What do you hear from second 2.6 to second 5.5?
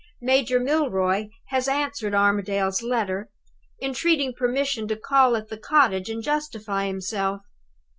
letter, entreating permission to call at